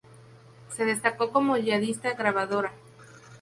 [0.75, 2.73] Se destacó como yihadista grabadora.